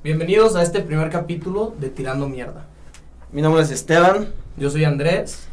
[0.00, 2.66] Bienvenidos a este primer capítulo de Tirando Mierda.
[3.32, 4.28] Mi nombre es Esteban.
[4.56, 5.48] Yo soy Andrés.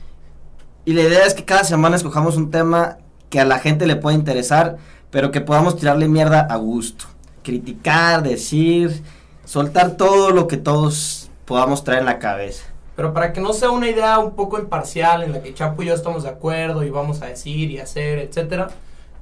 [0.85, 2.99] Y la idea es que cada semana escojamos un tema
[3.31, 4.77] que a la gente le pueda interesar,
[5.09, 7.05] pero que podamos tirarle mierda a gusto.
[7.41, 9.01] Criticar, decir,
[9.45, 12.65] soltar todo lo que todos podamos traer en la cabeza.
[12.95, 15.87] Pero para que no sea una idea un poco imparcial en la que Chapo y
[15.87, 18.67] yo estamos de acuerdo y vamos a decir y hacer, etcétera,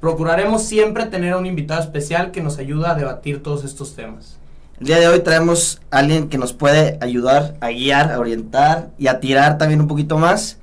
[0.01, 4.42] procuraremos siempre tener a un invitado especial que nos ayuda a debatir todos estos temas.
[4.83, 8.89] El día de hoy traemos a alguien que nos puede ayudar a guiar, a orientar
[8.97, 10.57] y a tirar también un poquito más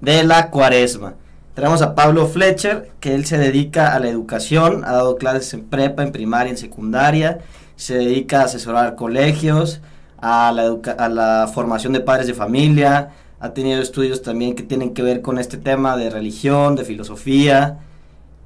[0.00, 1.14] de la cuaresma.
[1.54, 5.66] Tenemos a Pablo Fletcher, que él se dedica a la educación, ha dado clases en
[5.66, 7.42] prepa, en primaria, en secundaria,
[7.76, 9.80] se dedica a asesorar colegios,
[10.18, 14.94] a la, a la formación de padres de familia, ha tenido estudios también que tienen
[14.94, 17.78] que ver con este tema de religión, de filosofía,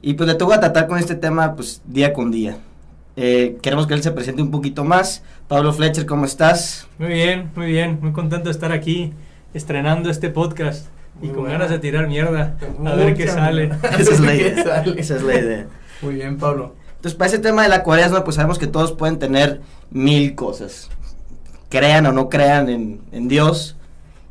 [0.03, 2.59] y pues le toca tratar con este tema pues día con día.
[3.21, 5.25] Eh, queremos que él se presente un poquito más.
[5.49, 6.87] Pablo Fletcher, ¿cómo estás?
[7.01, 9.13] Muy bien, muy bien, muy contento de estar aquí
[9.53, 10.87] estrenando este podcast
[11.21, 12.57] y con ganas de tirar mierda
[12.87, 13.73] a ver qué sale.
[13.99, 14.85] Esa es la idea.
[14.97, 15.67] Esa es la idea.
[16.01, 16.77] Muy bien, Pablo.
[16.91, 20.89] Entonces, para ese tema de la cuaresma, pues sabemos que todos pueden tener mil cosas.
[21.71, 23.77] Crean o no crean en, en Dios.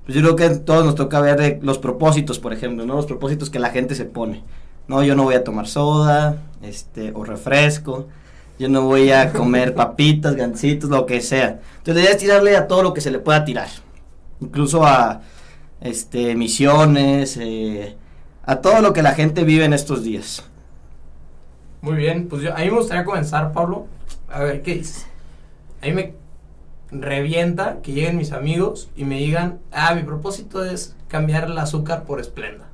[0.05, 2.95] Pues yo creo que a todos nos toca ver los propósitos, por ejemplo, ¿no?
[2.95, 4.45] Los propósitos que la gente se pone.
[4.87, 8.07] No, yo no voy a tomar soda, este, o refresco
[8.59, 11.59] yo no voy a comer papitas, gancitos, lo que sea.
[11.77, 13.67] Entonces la idea es tirarle a todo lo que se le pueda tirar.
[14.39, 15.21] Incluso a
[15.81, 17.95] este, misiones, eh,
[18.43, 20.43] a todo lo que la gente vive en estos días.
[21.81, 23.85] Muy bien, pues yo, a mí me gustaría comenzar, Pablo.
[24.29, 25.05] A ver, ¿qué dices?
[25.81, 26.13] A mí me
[26.91, 32.05] revienta que lleguen mis amigos y me digan, ah, mi propósito es cambiar el azúcar
[32.05, 32.65] por esplenda.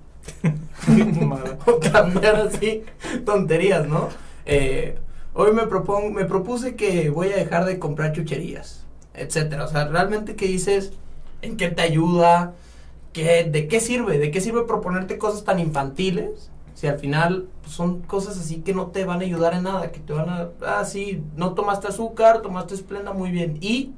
[1.65, 2.83] o cambiar así
[3.25, 4.09] tonterías, ¿no?
[4.45, 4.97] Eh,
[5.33, 9.65] hoy me propongo, me propuse que voy a dejar de comprar chucherías, etcétera.
[9.65, 10.93] O sea, realmente qué dices,
[11.41, 12.53] en qué te ayuda,
[13.13, 18.01] ¿Qué, de qué sirve, de qué sirve proponerte cosas tan infantiles si al final son
[18.01, 20.83] cosas así que no te van a ayudar en nada, que te van a, ah,
[20.83, 23.93] sí, no tomaste azúcar, tomaste esplenda, muy bien, y...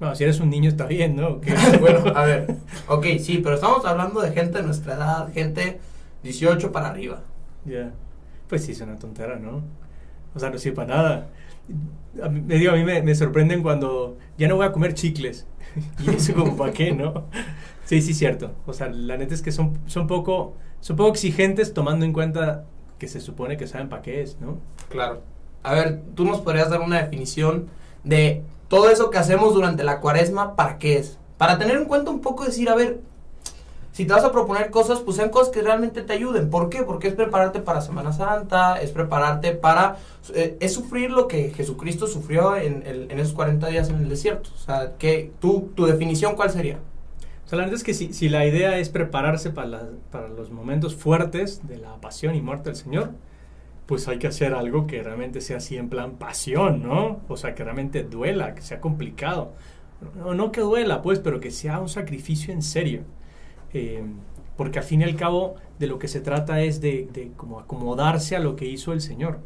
[0.00, 1.40] No, si eres un niño está bien, ¿no?
[1.80, 2.56] bueno, a ver,
[2.88, 5.78] ok, sí, pero estamos hablando de gente de nuestra edad, gente
[6.24, 7.22] 18 para arriba.
[7.64, 7.92] Ya,
[8.48, 9.62] pues sí, es una tontera, ¿no?
[10.36, 11.28] O sea, no sirve para nada.
[12.30, 15.46] me digo, a mí me, sorprenden cuando ya no voy a comer chicles.
[16.06, 17.24] y eso como, ¿para qué, no?
[17.86, 18.52] Sí, sí, cierto.
[18.66, 22.64] O sea, la neta es que son, son, poco, son poco exigentes tomando en cuenta
[22.98, 24.58] que se supone que saben para qué es, ¿no?
[24.90, 25.22] Claro.
[25.62, 27.68] A ver, tú nos podrías dar una definición
[28.04, 31.18] de todo eso que hacemos durante la cuaresma, ¿para qué es?
[31.38, 33.00] Para tener en cuenta un poco, decir, a ver,
[33.96, 36.50] si te vas a proponer cosas, pues sean cosas que realmente te ayuden.
[36.50, 36.82] ¿Por qué?
[36.82, 39.96] Porque es prepararte para Semana Santa, es prepararte para...
[40.34, 44.50] Eh, es sufrir lo que Jesucristo sufrió en, esos 40 días en el desierto.
[44.54, 44.92] O sea,
[45.40, 46.76] tu definición, ¿cuál sería?
[46.76, 50.50] O sea, la verdad es que si, si la idea es prepararse para, para los
[50.50, 53.12] momentos fuertes de la pasión y muerte del Señor,
[53.86, 57.22] pues hay que hacer algo que realmente sea así en plan pasión, ¿no?
[57.28, 59.54] O sea, que realmente duela, que sea complicado.
[60.18, 63.04] No, no que duela, pues, pero que sea un sacrificio en serio.
[63.78, 64.02] Eh,
[64.56, 68.34] porque al fin y al cabo de lo que se trata es de, como acomodarse
[68.34, 69.40] a lo que hizo el Señor.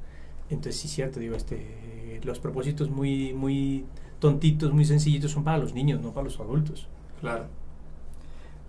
[0.51, 3.85] Entonces sí es cierto, digo, este, los propósitos muy, muy
[4.21, 6.87] tontitos, muy sencillitos son para los niños, no para los adultos.
[7.21, 7.47] Claro.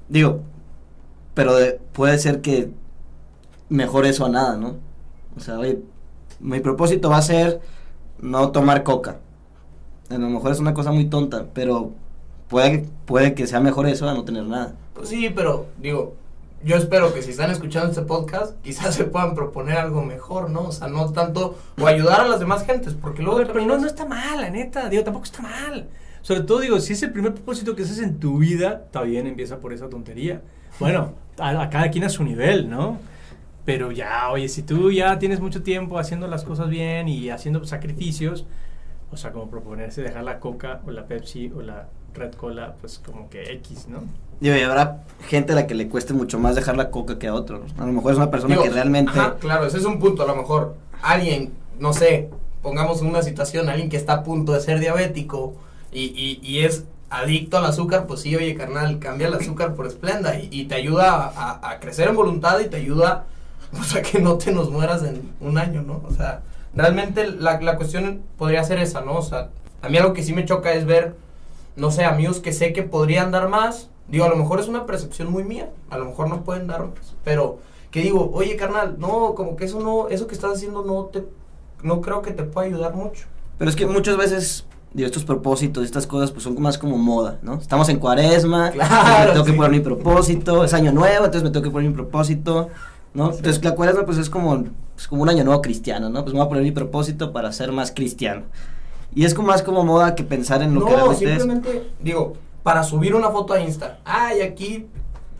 [0.10, 0.42] Digo,
[1.36, 1.54] pero
[1.94, 2.72] puede ser que
[3.70, 4.78] mejor eso a nada, ¿no?
[5.38, 5.80] O sea, oye,
[6.40, 7.62] mi propósito va a ser
[8.20, 9.20] no tomar coca.
[10.10, 11.92] A lo mejor es una cosa muy tonta, pero
[12.52, 14.76] puede, puede que sea mejor eso a no tener nada.
[14.94, 16.16] Pues sí, pero digo,
[16.64, 20.66] yo espero que si están escuchando este podcast, quizás se puedan proponer algo mejor, ¿no?
[20.66, 23.40] O sea, no tanto, o ayudar a las demás gentes, porque luego...
[23.48, 25.88] Pero, no, no está mal, la neta, digo, tampoco está mal.
[26.22, 29.26] Sobre todo, digo, si es el primer propósito que haces en tu vida, está bien,
[29.26, 30.42] empieza por esa tontería.
[30.78, 33.00] Bueno, a, cada quien a su nivel, ¿no?
[33.64, 37.64] Pero ya, oye, si tú ya tienes mucho tiempo haciendo las cosas bien y haciendo
[37.64, 38.46] sacrificios,
[39.10, 43.00] o sea, como proponerse dejar la coca o la Pepsi o la Red Cola, pues
[43.04, 44.04] como que X, ¿no?
[44.40, 47.28] Digo, y habrá gente a la que le cueste mucho más dejar la coca que
[47.28, 47.72] a otros.
[47.78, 49.14] A lo mejor es una persona que realmente...
[49.40, 50.24] claro, ese es un punto.
[50.24, 52.30] A lo mejor alguien, no sé,
[52.62, 55.54] pongamos una situación, alguien que está a punto de ser diabético
[55.92, 59.86] y, y, y es adicto al azúcar, pues sí, oye, carnal, cambia el azúcar por
[59.86, 63.26] esplenda y, te ayuda a, a, crecer en voluntad y te ayuda
[63.72, 66.02] pues, a que no te nos mueras en un año, ¿no?
[66.08, 66.42] O sea,
[66.74, 69.18] realmente la, la cuestión podría ser esa, ¿no?
[69.18, 69.50] O sea,
[69.82, 71.16] a mí algo que sí me choca es ver
[71.76, 73.90] no sé, amigos que sé que podrían dar más.
[74.08, 76.82] Digo, a lo mejor es una percepción muy mía, a lo mejor no pueden dar
[76.82, 77.60] más, pero
[77.92, 81.24] que digo, oye carnal, no, como que eso no, eso que estás haciendo no te,
[81.84, 83.28] no creo que te pueda ayudar mucho.
[83.58, 87.40] Pero es que muchas veces digo, estos propósitos, estas cosas, pues son más como moda,
[87.42, 87.56] ¿no?
[87.56, 89.58] Estamos en cuaresma, Claro, me tengo que sí.
[89.58, 92.70] poner mi propósito, es año nuevo, entonces me tengo que poner mi propósito,
[93.14, 93.32] ¿no?
[93.32, 94.66] Entonces la cuaresma pues es como,
[94.98, 96.24] es como un año nuevo cristiano, ¿no?
[96.24, 98.44] Pues me voy a poner mi propósito para ser más cristiano.
[99.14, 101.32] Y es como más como moda que pensar en lo que realmente es.
[101.42, 104.00] simplemente, digo, para subir una foto a Insta.
[104.06, 104.86] Ay, aquí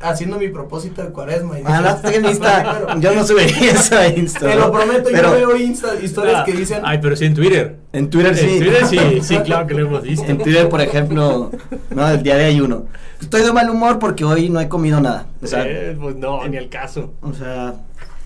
[0.02, 1.60] haciendo mi propósito de cuaresma.
[1.60, 3.00] Y Ah, no, en Insta, Claro.
[3.00, 4.40] yo no subiría eso a Insta.
[4.40, 6.82] Te lo prometo, Pero yo veo Insta, historias Ah, que dicen.
[6.84, 7.78] Ay, pero sí en Twitter.
[7.94, 8.50] En Twitter sí.
[8.50, 10.26] En Twitter sí, sí, claro que lo hemos visto.
[10.26, 11.52] En Twitter, por ejemplo,
[11.92, 12.86] no, el día de ayuno.
[13.22, 15.28] Estoy de mal humor porque hoy no he comido nada.
[15.44, 17.14] O sea, Eh, pues no, ni el caso.
[17.22, 17.76] o sea,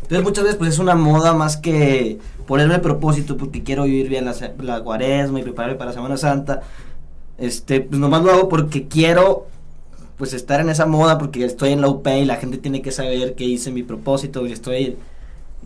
[0.06, 4.07] entonces muchas veces pues es una moda más que ponerme el propósito porque quiero vivir
[4.07, 6.62] bien la, la cuaresma y prepararme para Semana Santa.
[7.38, 9.48] Este, pues nomás lo hago porque quiero
[10.18, 12.92] pues estar en esa moda porque estoy en la UP y la gente tiene que
[12.92, 14.98] saber que hice mi propósito y estoy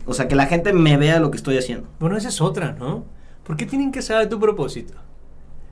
[0.06, 1.86] o sea, que la gente me vea lo que estoy haciendo.
[1.98, 3.04] Bueno, esa es otra, ¿no?
[3.44, 4.94] ¿Por qué tienen que saber tu propósito?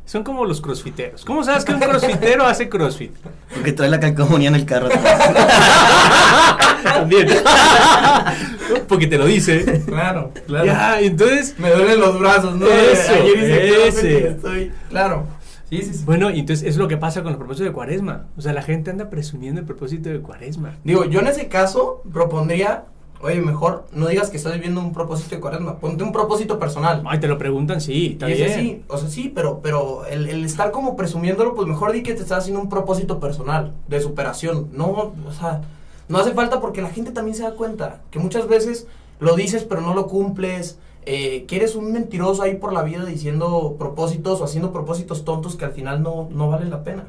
[0.04, 1.24] Son como los crossfiteros.
[1.24, 3.14] ¿Cómo sabes que un crossfitero hace crossfit?
[3.52, 4.88] Porque trae la calcomanía en el carro.
[7.00, 7.28] También.
[8.88, 9.82] Porque te lo dice.
[9.86, 10.66] Claro, claro.
[10.66, 11.54] Ya, entonces.
[11.58, 12.66] Me duelen los brazos, ¿no?
[12.66, 14.28] Eso, Ayer hice CrossFit ese.
[14.28, 14.72] estoy.
[14.90, 15.26] Claro.
[15.70, 16.04] Sí, sí, sí.
[16.06, 18.26] Bueno, y entonces es lo que pasa con los propósitos de cuaresma.
[18.36, 20.74] O sea, la gente anda presumiendo el propósito de cuaresma.
[20.84, 22.84] Digo, yo en ese caso propondría,
[23.20, 27.02] oye, mejor no digas que estás viviendo un propósito de cuaresma, ponte un propósito personal.
[27.06, 28.58] Ay, te lo preguntan, sí, está y ese bien.
[28.60, 32.14] sí, o sea, sí, pero, pero el, el estar como presumiéndolo, pues mejor di que
[32.14, 34.68] te estás haciendo un propósito personal, de superación.
[34.72, 35.60] No, o sea,
[36.08, 38.86] no hace falta porque la gente también se da cuenta que muchas veces
[39.20, 43.04] lo dices pero no lo cumples, eh, que eres un mentiroso ahí por la vida
[43.04, 47.04] diciendo propósitos o haciendo propósitos tontos que al final no, no valen la pena.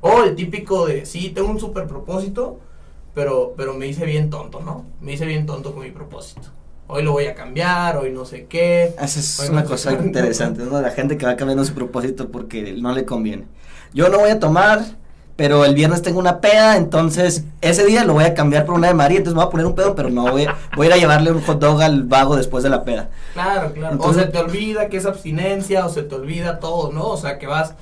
[0.00, 2.58] O el típico de, sí, tengo un super propósito,
[3.14, 4.84] pero, pero me hice bien tonto, ¿no?
[5.00, 6.48] Me hice bien tonto con mi propósito.
[6.88, 8.94] Hoy lo voy a cambiar, hoy no sé qué.
[9.00, 10.80] Esa es una cosa interesante, ¿no?
[10.80, 13.46] La gente que va cambiando su propósito porque no le conviene.
[13.92, 14.84] Yo no voy a tomar,
[15.36, 18.88] pero el viernes tengo una peda, entonces ese día lo voy a cambiar por una
[18.88, 20.46] de María, entonces me voy a poner un pedo, pero no voy,
[20.76, 23.10] voy a ir a llevarle un hot dog al vago después de la peda.
[23.34, 23.94] Claro, claro.
[23.94, 27.06] Entonces- o se te olvida que es abstinencia, o se te olvida todo, ¿no?
[27.08, 27.74] O sea, que vas,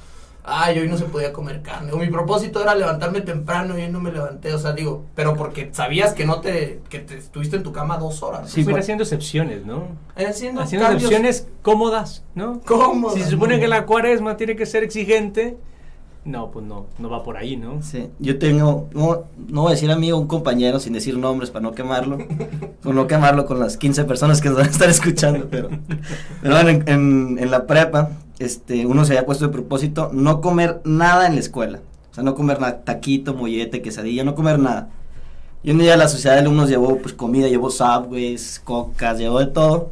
[0.43, 1.93] ay, hoy no se podía comer carne.
[1.93, 4.53] O mi propósito era levantarme temprano y hoy no me levanté.
[4.53, 7.99] O sea, digo, pero porque sabías que no te, que te estuviste en tu cama
[7.99, 8.51] dos horas.
[8.51, 9.85] Sí, Fuera por- haciendo excepciones, ¿no?
[10.17, 12.61] Haciendo, Haciendo cambios excepciones cómodas, ¿no?
[12.67, 13.15] cómodos.
[13.15, 15.57] Si se supone que la cuaresma tiene que ser exigente,
[16.25, 17.83] no, pues no, no va por ahí, ¿no?
[17.83, 21.63] Sí, yo tengo, no, no voy a decir amigo, un compañero sin decir nombres para
[21.63, 22.19] no quemarlo,
[22.83, 25.69] por no quemarlo con las 15 personas que nos van a estar escuchando, pero,
[26.43, 31.27] pero en- en la prepa, este, uno se había puesto de propósito no comer nada
[31.27, 31.81] en la escuela,
[32.11, 34.89] o sea, no comer nada, taquito, mollete, quesadilla, no comer nada.
[35.63, 39.47] Y un día la sociedad de alumnos llevó pues comida, llevó subways, cocas, llevó de
[39.47, 39.91] todo,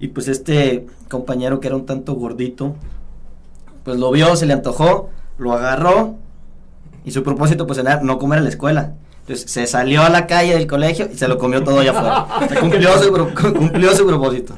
[0.00, 2.74] y pues este compañero que era un tanto gordito,
[3.84, 6.16] pues lo vio, se le antojó, lo agarró
[7.04, 8.94] y su propósito pues era no comer en la escuela.
[9.20, 12.26] Entonces se salió a la calle del colegio y se lo comió todo allá afuera.
[12.44, 13.12] O sea, cumplió, su,
[13.54, 14.54] cumplió su propósito.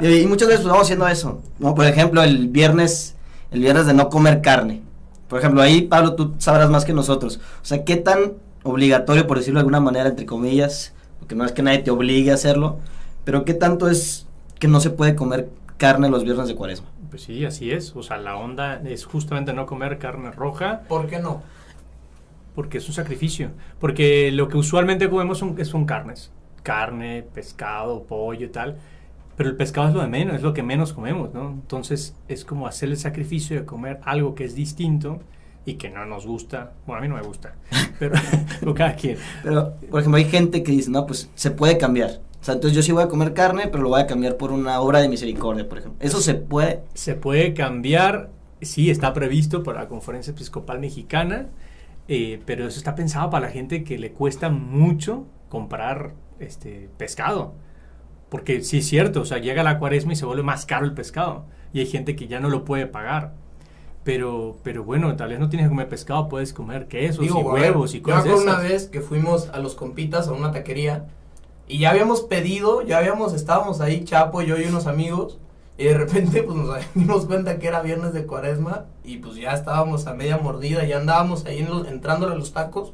[0.00, 1.40] Y, y muchas veces pues, vamos haciendo eso.
[1.58, 1.74] ¿no?
[1.74, 3.16] Por ejemplo, el viernes,
[3.50, 4.82] el viernes de no comer carne.
[5.28, 7.40] Por ejemplo, ahí Pablo tú sabrás más que nosotros.
[7.60, 11.52] O sea, qué tan obligatorio, por decirlo de alguna manera, entre comillas, porque no es
[11.52, 12.78] que nadie te obligue a hacerlo,
[13.24, 14.26] pero qué tanto es
[14.58, 16.88] que no se puede comer carne los viernes de cuaresma.
[17.10, 17.94] Pues sí, así es.
[17.96, 21.42] O sea, la onda es justamente no comer carne roja ¿Por qué no?
[22.58, 23.52] porque es un sacrificio.
[23.78, 26.32] Porque lo que usualmente comemos son, son carnes.
[26.64, 28.78] Carne, pescado, pollo y tal.
[29.36, 31.50] Pero el pescado es lo de menos, es lo que menos comemos, ¿no?
[31.50, 35.20] Entonces es como hacer el sacrificio de comer algo que es distinto
[35.64, 36.72] y que no nos gusta.
[36.84, 37.54] Bueno, a mí no me gusta,
[38.00, 39.18] pero cada quien.
[39.44, 42.18] Pero, por ejemplo, hay gente que dice, no, pues se puede cambiar.
[42.40, 44.52] O sea, entonces yo sí voy a comer carne, pero lo voy a cambiar por
[44.52, 45.98] una obra de misericordia, por ejemplo.
[46.06, 46.82] Eso se puede.
[46.94, 48.30] Se puede cambiar,
[48.60, 51.48] sí, está previsto por la Conferencia Episcopal Mexicana,
[52.06, 57.54] eh, pero eso está pensado para la gente que le cuesta mucho comprar este pescado.
[58.28, 60.92] Porque sí es cierto, o sea, llega la cuaresma y se vuelve más caro el
[60.92, 61.46] pescado.
[61.72, 63.34] Y hay gente que ya no lo puede pagar.
[64.04, 67.44] Pero, pero bueno, tal vez no tienes que comer pescado, puedes comer quesos y ver,
[67.44, 71.08] huevos y yo cosas acuerdo una vez que fuimos a los compitas a una taquería
[71.68, 75.38] y ya habíamos pedido, ya habíamos, estábamos ahí, Chapo, yo y unos amigos,
[75.76, 79.52] y de repente pues nos dimos cuenta que era viernes de cuaresma y pues ya
[79.52, 82.92] estábamos a media mordida, ya andábamos ahí en los, entrándole a los tacos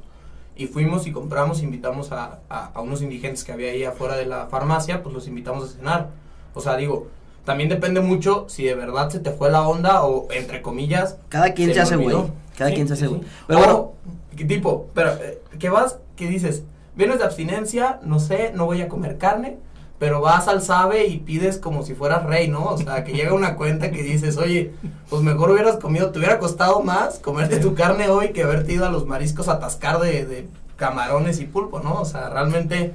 [0.56, 4.26] y fuimos y compramos, invitamos a, a, a unos indigentes que había ahí afuera de
[4.26, 6.08] la farmacia, pues los invitamos a cenar.
[6.54, 7.08] O sea, digo,
[7.44, 11.52] también depende mucho si de verdad se te fue la onda o entre comillas Cada
[11.54, 12.16] quien se, me hace güey.
[12.56, 13.20] Cada Sí, quien se hace güey.
[13.22, 13.26] sí.
[13.48, 13.92] Pero bueno,
[14.36, 15.98] ¿qué tipo, pero, eh, ¿qué vas?
[16.16, 16.62] ¿Qué dices?
[16.96, 19.58] Vienes de abstinencia, no sé, no voy a comer carne,
[19.98, 22.64] pero vas al sabe y pides como si fueras rey, ¿no?
[22.66, 24.72] O sea, que llega una cuenta que dices, oye,
[25.08, 28.86] pues mejor hubieras comido, te hubiera costado más comerte tu carne hoy que haberte ido
[28.86, 32.00] a los mariscos a atascar de, de camarones y pulpo, ¿no?
[32.00, 32.94] O sea, realmente,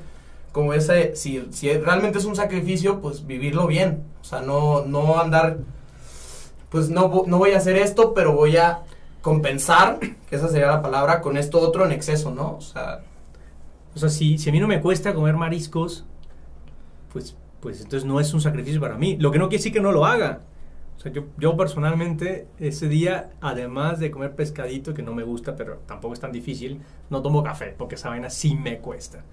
[0.51, 4.03] como ese, si, si realmente es un sacrificio, pues vivirlo bien.
[4.21, 5.57] O sea, no, no andar,
[6.69, 8.81] pues no, no voy a hacer esto, pero voy a
[9.21, 12.55] compensar, que esa sería la palabra, con esto otro en exceso, ¿no?
[12.57, 13.01] O sea,
[13.99, 16.05] O sea, si, si a mí no me cuesta comer mariscos,
[17.11, 19.17] pues, pues entonces no es un sacrificio para mí.
[19.19, 20.43] Lo que no quiere decir que no lo haga.
[20.99, 25.55] O sea, yo, yo personalmente ese día, además de comer pescadito, que no me gusta,
[25.55, 29.23] pero tampoco es tan difícil, no tomo café, porque esa vaina sí me cuesta.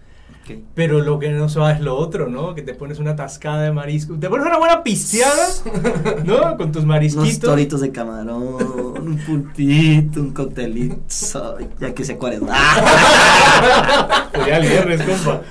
[0.77, 2.55] Pero lo que no se va es lo otro, ¿no?
[2.55, 5.49] Que te pones una tascada de marisco, te pones una buena pisteada,
[6.25, 6.57] ¿no?
[6.57, 7.41] Con tus Unos marisquitos.
[7.41, 12.53] toritos de camarón, un pulpito, un coctelito, ya que se cuaresma.
[12.55, 14.29] ¡Ah!
[14.33, 15.43] Pues ya el viernes, compa.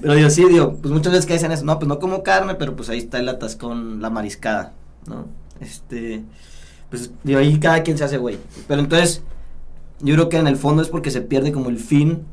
[0.00, 2.54] Pero yo sí, digo, pues muchas veces que dicen eso, no, pues no como carne,
[2.54, 4.74] pero pues ahí está el atascón, la mariscada,
[5.06, 5.26] ¿no?
[5.60, 6.22] Este,
[6.90, 8.38] pues digo, ahí cada quien se hace güey.
[8.66, 9.22] Pero entonces,
[10.00, 12.24] yo creo que en el fondo es porque se pierde como el fin,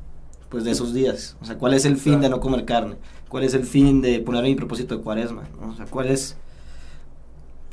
[0.49, 1.37] pues de esos días.
[1.41, 2.97] O sea, ¿cuál es el fin de no comer carne?
[3.29, 5.43] ¿Cuál es el fin de poner mi propósito de cuaresma?
[5.67, 6.37] O sea, ¿cuál es,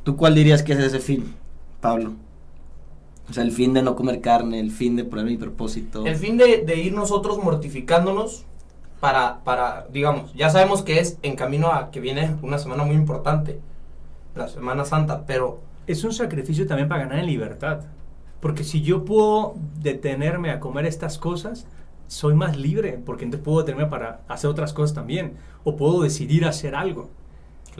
[0.04, 1.34] tú cuál dirías que es ese fin,
[1.80, 2.14] Pablo?
[3.28, 6.04] O sea, el fin de no comer carne, el fin de poner mi propósito.
[6.06, 8.44] El fin de, de ir nosotros mortificándonos
[9.02, 12.94] para, para, digamos, ya sabemos que es en camino a que viene una semana muy
[12.94, 13.60] importante,
[14.36, 17.80] la Semana Santa, pero Es un sacrificio también para ganar en libertad.
[18.40, 21.66] Porque si yo puedo detenerme a comer estas cosas,
[22.08, 25.34] soy más libre, porque entonces puedo detenerme para hacer otras cosas también.
[25.64, 27.10] O puedo decidir hacer algo.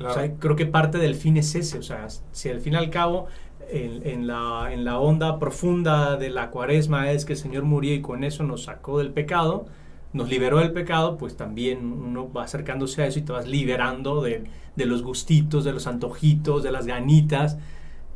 [0.04, 1.78] O sea, creo que parte del fin es ese.
[1.78, 3.26] O sea, si al fin y al cabo,
[3.70, 7.94] en, en la, en la onda profunda de la cuaresma es que el Señor murió
[7.94, 9.66] y con eso nos sacó del pecado,
[10.12, 14.22] nos liberó del pecado, pues también uno va acercándose a eso y te vas liberando
[14.22, 14.44] de,
[14.76, 17.58] de los gustitos, de los antojitos, de las ganitas.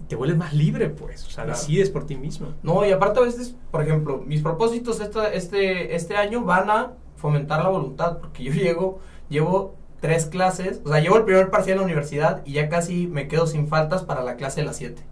[0.08, 1.24] Te vuelves más libre, pues.
[1.26, 1.58] O sea, Claro.
[1.58, 2.48] decides por ti mismo.
[2.62, 6.92] No, y aparte a veces, por ejemplo, mis propósitos esta, este, este año van a
[7.16, 9.00] fomentar la voluntad, porque yo llego,
[9.30, 13.06] llevo tres clases, o sea, llevo el primer parcial en la universidad y ya casi
[13.06, 15.02] me quedo sin faltas para la clase de las 7.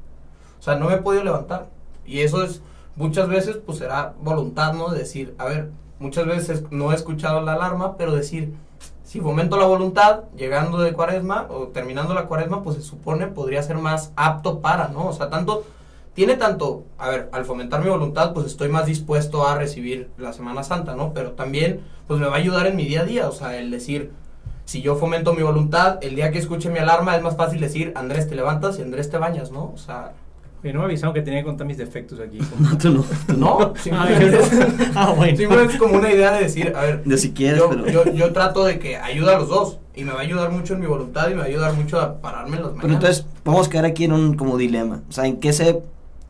[0.58, 1.70] O sea, no me he podido levantar.
[2.04, 2.60] Y eso es,
[2.94, 4.90] muchas veces, pues será voluntad, ¿no?
[4.90, 8.54] De decir, a ver, muchas veces no he escuchado la alarma, pero decir,
[9.02, 13.62] si fomento la voluntad, llegando de cuaresma o terminando la cuaresma, pues se supone podría
[13.62, 15.06] ser más apto para, ¿no?
[15.06, 15.64] O sea, tanto,
[16.14, 20.32] tiene tanto, a ver, al fomentar mi voluntad, pues estoy más dispuesto a recibir la
[20.32, 21.12] Semana Santa, ¿no?
[21.12, 23.70] Pero también, pues me va a ayudar en mi día a día, o sea, el
[23.70, 24.12] decir,
[24.64, 27.92] si yo fomento mi voluntad, el día que escuche mi alarma es más fácil decir,
[27.96, 29.70] Andrés, te levantas y Andrés te bañas, ¿no?
[29.74, 30.12] O sea,
[30.64, 32.38] Oye, no me avisaron que tenía que contar mis defectos aquí.
[32.58, 33.02] No, tú no.
[33.26, 33.58] tú no.
[33.58, 34.84] no, Ah, simplemente, no.
[34.96, 35.36] Ah, bueno.
[35.36, 37.86] simplemente es como una idea de decir, a ver, De si quieres, yo, pero...
[37.88, 40.74] yo, yo trato de que ayude a los dos y me va a ayudar mucho
[40.74, 42.80] en mi voluntad y me va a ayudar mucho a pararme en las mañanas.
[42.82, 45.02] Pero entonces vamos a quedar aquí en un como dilema.
[45.08, 45.82] O sea, ¿en qué se,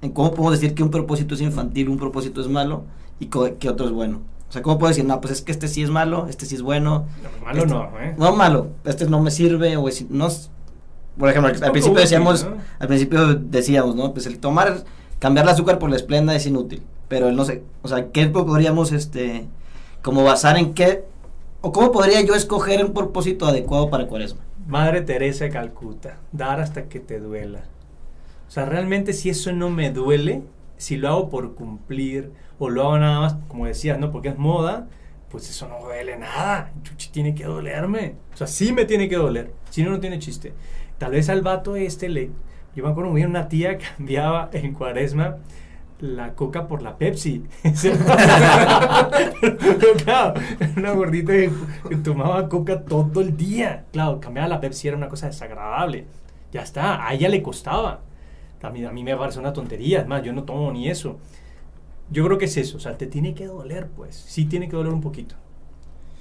[0.02, 2.82] en cómo podemos decir que un propósito es infantil, un propósito es malo
[3.20, 4.20] y que otro es bueno?
[4.48, 6.54] O sea, ¿cómo puedo decir, no, pues es que este sí es malo, este sí
[6.56, 7.06] es bueno?
[7.22, 8.14] No, malo Este- no, ¿eh?
[8.18, 10.50] No malo, este no me sirve o es, no, es-
[11.18, 12.56] por ejemplo, al, Es al principio útil, decíamos, ¿no?
[12.78, 14.12] al principio decíamos, ¿no?
[14.12, 14.84] Pues el tomar,
[15.18, 18.26] cambiar el azúcar por la esplenda es inútil, pero el no sé, o sea, ¿qué
[18.26, 19.46] podríamos, este,
[20.02, 21.04] como basar en qué,
[21.60, 24.40] o cómo podría yo escoger un propósito adecuado para Cuaresma?
[24.66, 27.64] Madre Teresa de Calcuta, dar hasta que te duela.
[28.48, 30.42] O sea, realmente si eso no me duele,
[30.76, 34.10] si lo hago por cumplir o lo hago nada más, como decías, ¿no?
[34.10, 34.86] Porque es moda,
[35.30, 36.72] pues eso no duele nada.
[36.82, 38.14] Chuchi, tiene que dolerme.
[38.32, 39.52] O sea, sí me tiene que doler.
[39.70, 40.52] Si no, no tiene chiste.
[41.04, 42.30] Tal vez al vato este le...
[42.74, 45.36] Yo me acuerdo muy bien, una tía cambiaba en cuaresma
[46.00, 47.44] la coca por la Pepsi.
[50.02, 50.40] Claro,
[50.78, 51.50] una gordita que,
[52.02, 53.84] tomaba coca todo el día.
[53.92, 56.06] Claro, cambiar la Pepsi era una cosa desagradable.
[56.52, 58.00] Ya está, a ella le costaba.
[58.62, 61.18] A mí, a mí me parece una tontería, es más, yo no tomo ni eso.
[62.10, 64.16] Yo creo que es eso, o sea, te tiene que doler, pues.
[64.16, 65.34] Sí tiene que doler un poquito.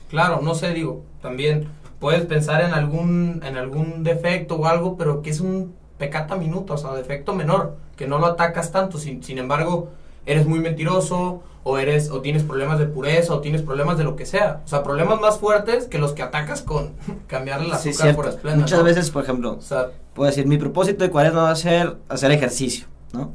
[0.09, 1.69] Claro, no sé, digo, también
[2.03, 6.73] puedes pensar en algún, en algún defecto o algo, pero que es un pecata minuta,
[6.73, 9.87] o sea, defecto menor, que no lo atacas tanto, sin, sin embargo,
[10.25, 14.17] eres muy mentiroso, o eres, o tienes problemas de pureza, o tienes problemas de lo
[14.17, 14.59] que sea.
[14.65, 16.91] O sea, problemas más fuertes que los que atacas con
[17.27, 18.29] cambiarle el Sí, azúcar por cierto.
[18.37, 18.59] esplenda.
[18.59, 18.83] Muchas ¿no?
[18.85, 22.31] veces, por ejemplo, O sea, puedo decir, mi propósito de cuaresma va a ser hacer
[22.31, 23.31] ejercicio, ¿no?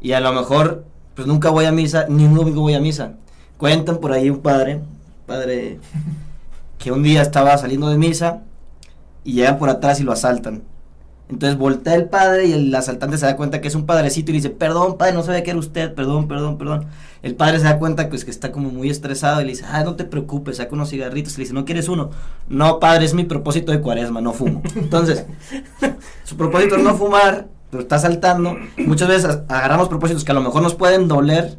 [0.00, 0.82] Y a lo mejor,
[1.14, 3.12] pues nunca voy a misa, ni un domingo voy a misa.
[3.58, 4.80] Cuentan por ahí un padre,
[5.24, 5.78] padre,
[6.78, 8.42] que un día estaba saliendo de misa
[9.24, 10.62] y llegan por atrás y lo asaltan.
[11.28, 14.34] Entonces voltea el padre y el asaltante se da cuenta que es un padrecito y
[14.34, 16.86] le dice, perdón, padre, no sabía que era usted, perdón, perdón, perdón.
[17.22, 19.84] El padre se da cuenta pues, que está como muy estresado y le dice, ah,
[19.84, 21.34] no te preocupes, saca unos cigarritos.
[21.34, 22.10] Y le dice, ¿no quieres uno?
[22.48, 24.62] No, padre, es mi propósito de cuaresma, no fumo.
[24.74, 25.26] Entonces,
[26.24, 28.56] su propósito es no fumar, pero está saltando.
[28.78, 31.58] Muchas veces agarramos propósitos que a lo mejor nos pueden doler,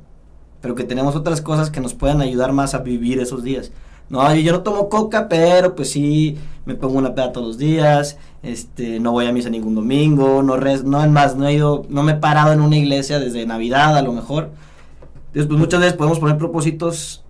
[0.61, 3.71] pero que tenemos otras cosas que nos pueden ayudar más a vivir esos días.
[4.09, 8.17] No, yo no tomo coca, pero pues sí, me pongo una peda todos los días,
[8.41, 11.85] este, no voy a misa ningún domingo, no res, no es más, no he ido,
[11.89, 14.49] no me he parado en una iglesia desde Navidad a lo mejor.
[15.27, 17.23] Entonces, pues muchas veces podemos poner propósitos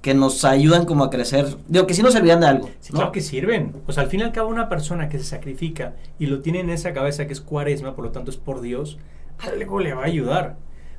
[0.00, 2.70] que nos ayudan como a crecer, digo que sí nos servían de algo.
[2.80, 3.74] Sí, claro que sirven.
[3.86, 6.60] O sea, al fin y al cabo una persona que se sacrifica y lo tiene
[6.60, 8.98] en esa cabeza que es cuaresma, por lo tanto es por Dios,
[9.38, 10.56] algo le va a ayudar.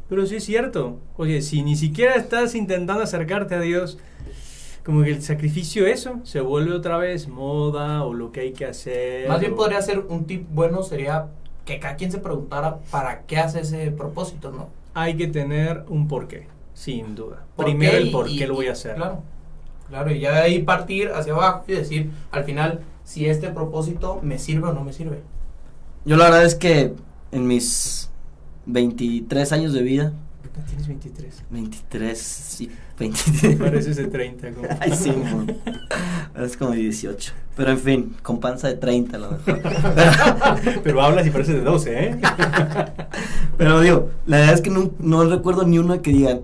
[0.10, 1.00] Pero sí es cierto.
[1.18, 4.00] Oye, si ni siquiera estás intentando acercarte a Dios,
[4.86, 8.66] como que el sacrificio eso se vuelve otra vez moda o lo que hay que
[8.66, 9.28] hacer.
[9.28, 11.28] Más bien o- podría ser un tip bueno, sería
[11.66, 14.70] que cada quien se preguntara para qué hace ese propósito, ¿no?
[14.96, 17.44] Hay que tener un porqué, sin duda.
[17.56, 17.98] ¿Por Primero qué?
[17.98, 18.96] el Y- por qué y- lo voy a hacer.
[18.96, 19.22] Claro,
[19.88, 24.20] claro, y ya de ahí partir hacia abajo y decir, al final, si este propósito
[24.24, 25.22] me sirve o no me sirve.
[26.06, 26.94] Yo la verdad es que
[27.32, 28.10] en mis
[28.66, 30.14] 23 años de vida,
[30.68, 31.44] Tienes 23.
[31.50, 33.56] 23, sí, 23.
[33.58, 34.52] Pareces de 30.
[34.52, 34.68] Como.
[34.80, 35.14] Ay, sí,
[36.36, 37.34] es como de 18.
[37.56, 39.62] Pero en fin, con panza de 30 a lo mejor.
[40.84, 42.22] Pero hablas y pareces de 12, ¿eh?
[43.58, 46.40] Pero digo, la verdad es que no, no recuerdo ni uno que diga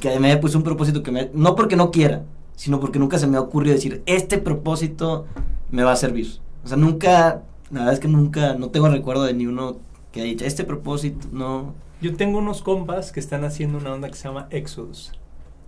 [0.00, 1.30] que me haya puesto un propósito que me...
[1.32, 2.22] No porque no quiera,
[2.56, 5.26] sino porque nunca se me ha ocurrido decir, este propósito
[5.70, 6.40] me va a servir.
[6.64, 9.76] O sea, nunca, la verdad es que nunca, no tengo recuerdo de ni uno
[10.10, 11.74] que haya dicho, este propósito, no...
[12.02, 15.12] Yo tengo unos compas que están haciendo una onda que se llama Exodus.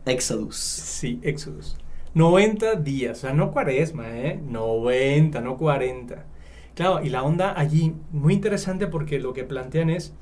[0.04, 0.56] Exodus.
[0.56, 1.76] Sí, Exodus.
[2.14, 4.40] 90 días, o sea, no cuaresma, ¿eh?
[4.44, 6.26] 90, no 40.
[6.74, 10.12] Claro, y la onda allí, muy interesante porque lo que plantean es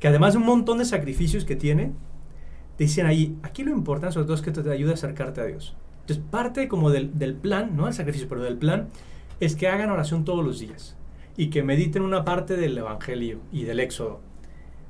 [0.00, 1.92] que además de un montón de sacrificios que tiene,
[2.78, 5.76] dicen ahí, aquí lo importante sobre todo es que te ayude a acercarte a Dios.
[6.00, 8.88] Entonces, parte como del, del plan, no del sacrificio, pero del plan,
[9.38, 10.96] es que hagan oración todos los días
[11.36, 14.27] y que mediten una parte del Evangelio y del Éxodo.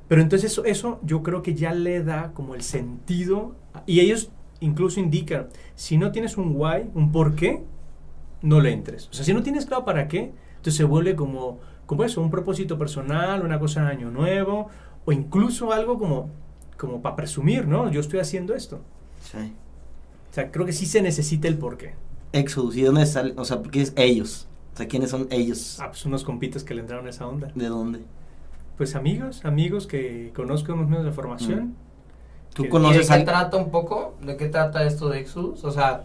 [0.09, 4.31] Pero entonces eso, eso yo creo que ya le da como el sentido, y ellos
[4.59, 7.63] incluso indican, si no tienes un why, un por qué,
[8.41, 9.07] no le entres.
[9.09, 12.31] O sea, si no tienes claro para qué, entonces se vuelve como, como eso, un
[12.31, 14.69] propósito personal, una cosa de año nuevo,
[15.05, 16.31] o incluso algo como,
[16.75, 17.91] como para presumir, ¿no?
[17.91, 18.81] Yo estoy haciendo esto.
[19.21, 19.53] Sí.
[20.31, 21.93] O sea, creo que sí se necesita el por qué.
[22.33, 23.33] Exodus, ¿y de dónde sale?
[23.37, 24.47] O sea, porque es ellos.
[24.73, 25.79] O sea, ¿quiénes son ellos?
[25.79, 27.51] Ah, pues unos compitas que le entraron a esa onda.
[27.53, 27.99] ¿De dónde?
[28.79, 31.59] Pues amigos, amigos que conozco en los medios de formación.
[31.65, 31.73] Mm.
[32.53, 34.15] ¿Tú ¿Y ¿Y conoces de qué al- trata un poco?
[34.21, 35.65] ¿De qué trata esto de Exodus?
[35.65, 36.03] O sea,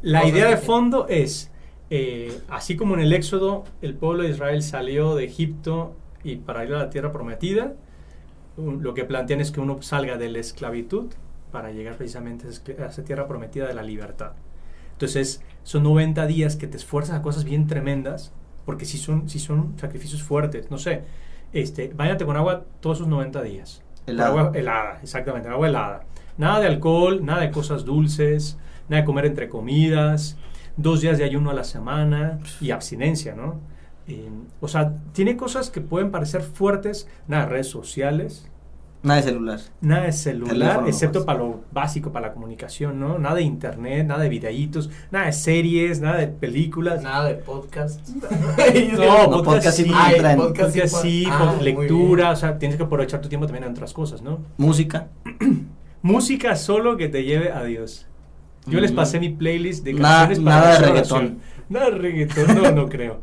[0.00, 1.50] La idea de que- fondo es,
[1.90, 5.92] eh, así como en el Éxodo, el pueblo de Israel salió de Egipto
[6.24, 7.74] y para ir a la tierra prometida,
[8.56, 11.12] un- lo que plantean es que uno salga de la esclavitud
[11.52, 14.32] para llegar precisamente a esa escl- a esa tierra prometida de la libertad.
[14.92, 18.32] Entonces, son 90 días que te esfuerzas a cosas bien tremendas,
[18.64, 21.02] porque si son, si son sacrificios fuertes, no sé,
[21.52, 23.82] este, bañate con agua todos esos 90 días.
[24.06, 24.28] Helada.
[24.28, 26.00] Agua helada, exactamente, agua helada.
[26.36, 28.58] Nada de alcohol, nada de cosas dulces,
[28.88, 30.36] nada de comer entre comidas,
[30.76, 33.60] dos días de ayuno a la semana y abstinencia, ¿no?
[34.06, 34.30] Eh,
[34.60, 38.48] o sea, tiene cosas que pueden parecer fuertes, nada de redes sociales,
[39.02, 39.60] Nada de celular.
[39.80, 43.18] nada de celular, Teléfono excepto para lo básico, para la comunicación, ¿no?
[43.18, 47.00] Nada de internet, nada de videitos, nada de series, nada de películas.
[47.02, 48.00] nada de podcast.
[48.96, 52.82] No, No, podcast, podcast sí en- podcast podcast sí Ah, lectura, o sea, tienes que
[52.82, 54.40] aprovechar tu tiempo también en otras cosas, ¿no?
[54.56, 55.08] Música.
[56.02, 58.06] Música solo que te lleve a Dios.
[58.66, 58.96] Yo les Mm.
[58.96, 61.18] pasé mi playlist de Nada- canciones para nada de reggaetón.
[61.18, 61.38] oración.
[61.68, 63.20] De reggaetón, no, no creo.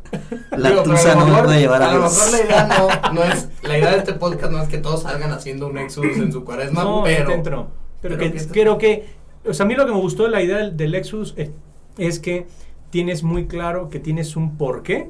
[0.52, 2.68] La Digo, tusa a no me mejor- puede llevar a A lo mejor la idea
[2.68, 5.78] no, no es, la idea de este podcast no es que todos salgan haciendo un
[5.80, 7.30] Exodus en su cuaresma, No, pero...
[7.30, 7.44] no.
[7.44, 7.68] Pero,
[8.02, 9.06] pero que, creo que,
[9.48, 11.50] o sea, a mí lo que me gustó de la idea del, del Lexus es,
[11.98, 12.46] es que
[12.92, 15.10] tienes muy claro que tienes un porqué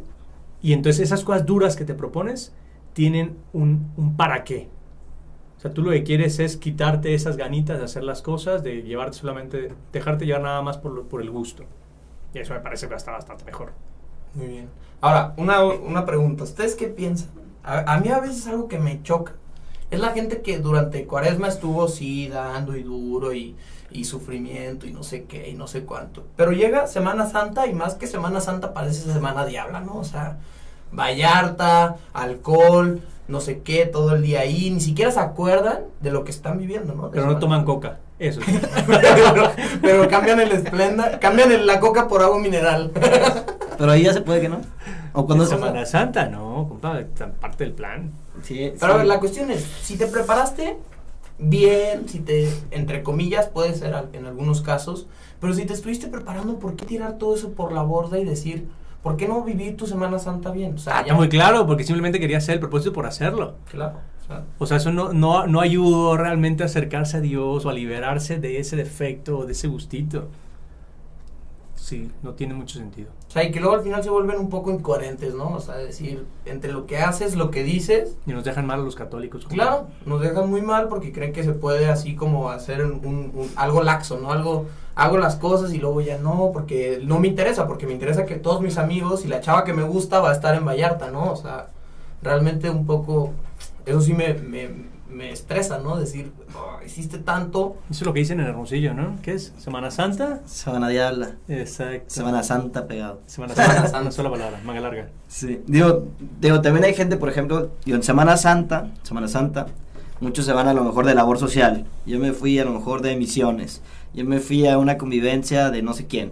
[0.61, 2.53] y entonces esas cosas duras que te propones
[2.93, 4.69] tienen un, un para qué.
[5.57, 8.83] O sea, tú lo que quieres es quitarte esas ganitas de hacer las cosas, de
[8.83, 11.65] llevarte solamente, dejarte llevar nada más por, lo- por el gusto.
[12.35, 13.71] Y eso me parece que está bastante mejor.
[14.33, 14.69] Muy bien.
[14.99, 16.43] Ahora, una, una pregunta.
[16.43, 17.29] ¿Ustedes qué piensan?
[17.63, 19.33] A, a mí a veces algo que me choca
[19.89, 23.55] es la gente que durante cuaresma estuvo sí dando y duro y,
[23.89, 26.25] y sufrimiento y no sé qué y no sé cuánto.
[26.35, 29.95] Pero llega Semana Santa y más que Semana Santa parece Semana Diabla, ¿no?
[29.95, 30.37] O sea,
[30.91, 34.69] Vallarta, alcohol, no sé qué, todo el día ahí.
[34.69, 37.09] Ni siquiera se acuerdan de lo que están viviendo, ¿no?
[37.09, 37.99] De Pero no toman coca.
[38.19, 38.59] Eso sí.
[38.87, 42.91] pero, pero cambian el esplenda, cambian el- la coca por agua mineral.
[43.77, 44.61] Pero ahí ya se puede que no.
[45.11, 48.11] O cuando En Semana Santa, no, tan parte del plan.
[48.41, 48.97] Sí, Pero a sí.
[48.99, 50.77] ver, la cuestión es, si te preparaste
[51.37, 55.07] bien, si te, entre comillas, puede ser en algunos casos,
[55.41, 58.67] pero si te estuviste preparando, ¿por qué tirar todo eso por la borda y decir,
[59.05, 60.73] ¿por qué no vivir tu Semana Santa bien?
[60.73, 63.53] O sea, Ah, está muy claro, porque simplemente quería hacer el propósito por hacerlo.
[63.69, 67.65] Claro, o sea, O sea, eso no, no, no ayudó realmente a acercarse a Dios
[67.65, 70.29] o a liberarse de ese defecto o de ese gustito.
[71.85, 73.09] Sí, no tiene mucho sentido.
[73.27, 75.49] o sea, y que luego al final se vuelven un poco incoherentes, ¿no?
[75.49, 78.83] O sea, decir, entre lo que haces, lo que dices, Y nos dejan mal a
[78.83, 79.43] los católicos.
[79.43, 79.53] compa.
[79.55, 83.51] Claro, nos dejan muy mal porque creen que se puede así como hacer un, un-
[83.55, 84.31] algo laxo, ¿no?
[84.31, 88.25] Algo, hago las cosas y luego ya no, porque no me interesa, porque me interesa
[88.25, 91.11] que todos mis amigos y la chava que me gusta va a estar en Vallarta,
[91.11, 91.31] ¿no?
[91.31, 91.67] O sea,
[92.23, 93.31] realmente un poco,
[93.85, 94.69] eso sí me, me,
[95.09, 95.97] me estresa, ¿no?
[95.97, 99.17] Decir, "Oh, hiciste tanto, Eso es lo que dicen en Hermosillo, ¿no?
[99.21, 99.53] ¿Qué es?
[99.57, 100.41] ¿Semana Santa?
[100.45, 101.35] Semana Diabla.
[101.47, 102.05] Exacto.
[102.07, 103.21] Semana Santa pegado.
[103.27, 103.87] Semana Semana Santa.
[103.89, 104.01] Santa.
[104.01, 105.09] Una sola palabra, manga larga.
[105.27, 105.61] Sí.
[105.67, 106.05] Digo,
[106.41, 109.67] digo, también hay gente, por ejemplo, digo, en Semana Santa, Semana Santa,
[110.19, 111.85] muchos se van a lo mejor de labor social.
[112.05, 113.81] Yo me fui a lo mejor de misiones.
[114.13, 116.31] Yo me fui a una convivencia de no sé quién.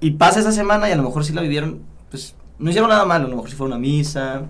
[0.00, 3.04] Y pasa esa semana y a lo mejor sí la vivieron, pues no hicieron nada
[3.04, 4.42] malo, a lo mejor sí fue una misa,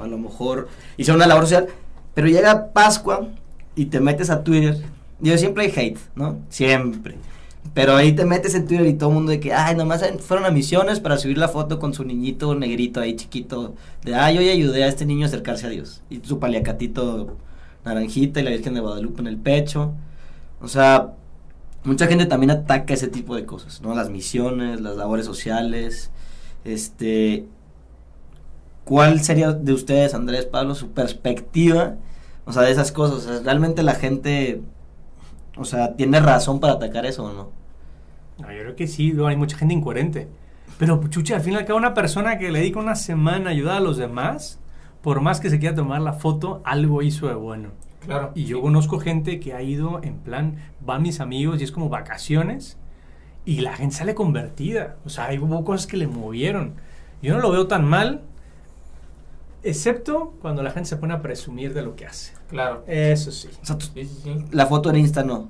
[0.00, 1.68] a lo mejor hicieron una labor social,
[2.14, 3.28] pero llega Pascua
[3.76, 4.78] y te metes a Twitter.
[5.20, 6.38] Digo, siempre hay hate, ¿no?
[6.48, 7.16] Siempre.
[7.74, 10.46] Pero ahí te metes en Twitter y todo el mundo de que, ay, nomás fueron
[10.46, 13.74] a misiones para subir la foto con su niñito negrito ahí chiquito.
[14.02, 16.02] De, ay, yo ya ayudé a este niño a acercarse a Dios.
[16.10, 17.36] Y su paliacatito
[17.84, 19.92] naranjita y la Virgen de Guadalupe en el pecho.
[20.60, 21.12] O sea,
[21.84, 23.94] mucha gente también ataca ese tipo de cosas, ¿no?
[23.94, 26.10] Las misiones, las labores sociales.
[26.64, 27.46] Este.
[28.90, 31.94] ¿Cuál sería de ustedes, Andrés, Pablo, su perspectiva?
[32.44, 33.18] O sea, de esas cosas.
[33.18, 34.62] O sea, ¿Realmente la gente,
[35.56, 37.50] o sea, tiene razón para atacar eso o no?
[38.40, 40.26] No, yo creo que sí, hay mucha gente incoherente.
[40.76, 43.52] Pero, chucha, al fin y al cabo, una persona que le dedica una semana a
[43.52, 44.58] ayudar a los demás,
[45.02, 47.68] por más que se quiera tomar la foto, algo hizo de bueno.
[48.04, 48.32] claro.
[48.34, 51.88] Y yo conozco gente que ha ido en plan, van mis amigos y es como
[51.90, 52.76] vacaciones
[53.44, 54.96] y la gente sale convertida.
[55.04, 56.74] O sea, hay- hubo cosas que le movieron.
[57.22, 58.22] Yo no lo veo tan mal,
[59.62, 62.32] excepto cuando la gente se pone a presumir de lo que hace.
[62.48, 62.82] Claro.
[62.86, 63.48] Eso sí.
[63.62, 64.44] O sea, tú- Sí, sí, sí.
[64.50, 65.48] la foto en Insta no.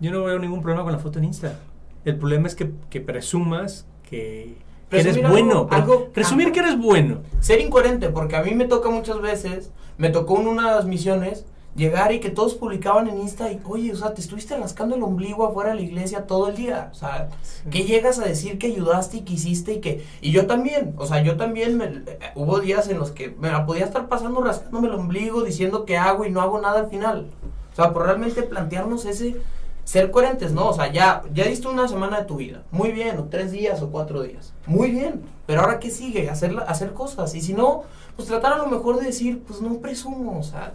[0.00, 1.58] Yo no veo ningún problema con la foto en Insta.
[2.04, 4.56] El problema es que, que presumas que,
[4.88, 5.68] que eres algo- bueno.
[5.70, 6.54] algo- presumir ajá.
[6.54, 7.20] que eres bueno.
[7.40, 11.44] ser incoherente, porque a mí me toca muchas veces, me tocó en unas misiones
[11.76, 15.02] llegar y que todos publicaban en Insta y, oye, o sea, te estuviste rascando el
[15.02, 17.28] ombligo afuera de la iglesia todo el día, o sea,
[17.70, 21.06] que llegas a decir que ayudaste y que hiciste y que, y yo también, o
[21.06, 24.42] sea, yo también, me- eh, hubo días en los que me la podía estar pasando
[24.42, 27.28] rascándome el ombligo, diciendo que hago y no hago nada al final,
[27.72, 29.36] o sea, por realmente plantearnos ese,
[29.84, 30.68] ser coherentes, ¿no?
[30.68, 33.80] O sea, ya, ya diste una semana de tu vida, muy bien, o tres días
[33.80, 37.84] o cuatro días, muy bien, pero ahora qué sigue, hacer, hacer cosas, y si no,
[38.16, 40.72] pues tratar a lo mejor de decir, pues no presumo, o sea,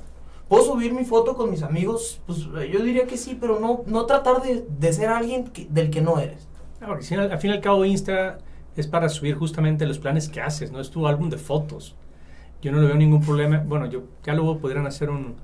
[0.48, 3.82] puedo subir mi foto con mis amigos, pues eh, yo diría que sí, pero no,
[3.88, 6.48] no tratar de, de ser alguien que- del que no eres.
[6.82, 8.38] Ah, porque si al, al fin y al cabo Insta
[8.76, 11.96] es para subir justamente los planes que haces, no es tu álbum de fotos.
[12.62, 13.64] Yo no le veo ningún problema.
[13.66, 15.36] Bueno, yo ya luego podrían hacer un,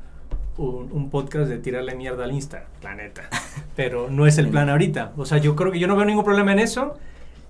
[0.58, 3.30] un, un podcast de tirarle mierda al Insta, la neta.
[3.76, 5.14] Pero no es el plan ahorita.
[5.18, 6.96] O sea, yo creo que yo no veo ningún problema en eso.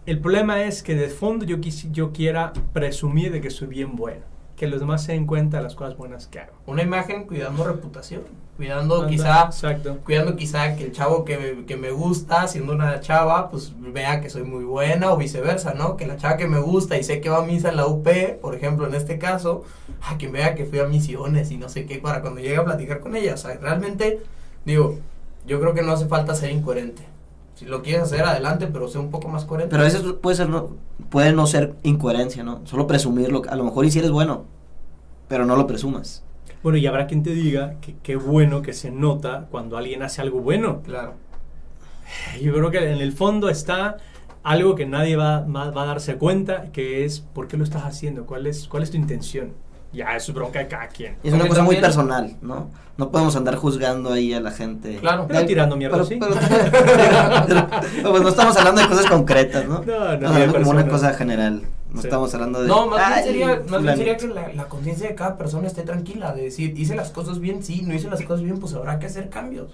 [0.06, 3.96] El problema es que de fondo yo, quisi- yo quiera presumir de que soy bien
[3.96, 4.22] bueno.
[4.62, 6.52] Que los demás se den cuenta de las cosas buenas que hago.
[6.68, 8.22] Una imagen cuidando reputación,
[8.58, 9.98] cuidando Anda, quizá Exacto.
[10.06, 14.22] cuidando quizá que el chavo que me, que me gusta, siendo una chava, pues vea
[14.22, 15.98] que soy muy buena o viceversa, ¿no?
[15.98, 18.08] Que la chava que me gusta y sé que va a misa en la UP,
[18.40, 19.64] por ejemplo, en este caso,
[20.08, 22.64] a que vea que fui a misiones y no sé qué para cuando llegue a
[22.64, 23.34] platicar con ella.
[23.34, 24.22] O sea, realmente,
[24.64, 25.00] digo,
[25.48, 27.02] yo creo que no hace falta ser incoherente.
[27.62, 29.70] Si lo quieres hacer, adelante, pero sé un poco más coherente.
[29.70, 30.70] Pero a veces puede ser no,
[31.12, 32.62] puede no ser incoherencia, ¿no?
[32.66, 33.44] Solo presumirlo.
[33.48, 34.46] A lo mejor y si eres bueno,
[35.28, 36.24] pero no lo presumas.
[36.64, 40.22] Bueno, y habrá quien te diga que qué bueno que se nota cuando alguien hace
[40.22, 40.82] algo bueno.
[40.82, 41.14] Claro.
[42.42, 43.98] Yo creo que en el fondo está
[44.42, 47.84] algo que nadie va, va- va a darse cuenta, que es por qué lo estás
[47.84, 49.52] haciendo, cuál es, cuál es tu intención.
[49.94, 51.18] Ya, eso es bronca de cada quien.
[51.24, 52.70] Y es una cosa muy personal, ¿no?
[52.98, 54.98] No podemos andar juzgando ahí a la gente.
[54.98, 55.26] Claro.
[55.28, 56.18] Pero tirando mierda, Pero- sí.
[56.20, 56.36] pero-
[57.48, 59.80] pero- pero, pues no estamos hablando de cosas concretas, ¿no?
[59.84, 61.64] No, no, hablando como una cosa general.
[61.92, 62.08] No Sí.
[62.08, 62.68] estamos hablando de.
[62.70, 63.98] No, más bien "Ay, sería, más bien fulanito".
[63.98, 67.40] sería que la, la conciencia de cada persona esté tranquila, de decir, hice las cosas
[67.40, 69.72] bien, sí, no hice las cosas bien, pues habrá que hacer cambios.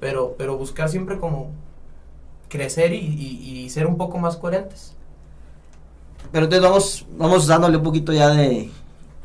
[0.00, 1.50] Pero, pero buscar siempre como
[2.48, 4.94] crecer y, y- y ser un poco más coherentes.
[6.32, 8.70] Pero entonces vamos, vamos dándole un poquito ya de.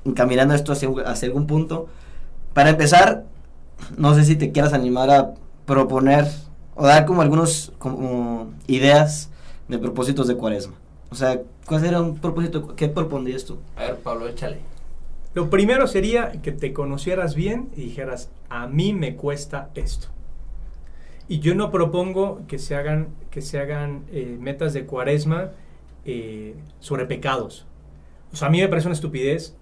[0.06, 1.88] Encaminando esto hacia, hacia algún punto.
[2.54, 3.26] Para empezar,
[3.98, 5.34] no sé si te quieras animar a
[5.66, 6.28] proponer
[6.76, 9.30] o dar como algunos como ideas
[9.68, 10.74] de propósitos de cuaresma.
[11.12, 12.76] O sea, ¿cuál sería un propósito?
[12.76, 13.60] ¿Qué propondrías tú?
[13.76, 14.60] A ver, Pablo, échale.
[15.34, 20.08] Lo primero sería que te conocieras bien y dijeras, a mí me cuesta esto.
[21.28, 25.52] Y yo no propongo que se hagan, que se hagan eh, metas de cuaresma
[26.06, 27.68] eh, sobre pecados.
[28.34, 29.56] O sea, a mí me parece una estupidez.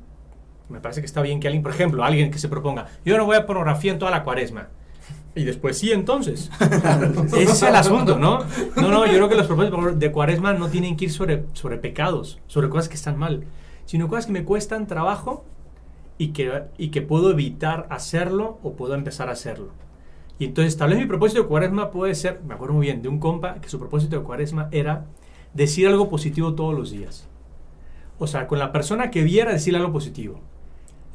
[0.70, 3.26] Me parece que está bien que alguien, por ejemplo, alguien que se proponga, yo no
[3.26, 4.68] voy a pornografía en toda la cuaresma.
[5.36, 6.50] Y después sí, entonces.
[7.28, 8.40] Ese es el asunto, ¿no?
[8.76, 11.78] No, no, yo creo que los propósitos de cuaresma no tienen que ir sobre, sobre
[11.78, 13.44] pecados, sobre cosas que están mal,
[13.86, 15.46] sino cosas que me cuestan trabajo
[16.18, 19.70] y que, y que puedo evitar hacerlo o puedo empezar a hacerlo.
[20.40, 23.10] Y entonces, tal vez mi propósito de cuaresma puede ser, me acuerdo muy bien, de
[23.10, 25.06] un compa que su propósito de cuaresma era
[25.54, 27.28] decir algo positivo todos los días.
[28.20, 30.40] O sea, con la persona que viera decirle algo positivo.